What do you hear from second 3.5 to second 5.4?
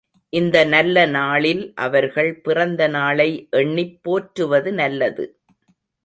எண்ணிப் போற்றுவது நல்லது.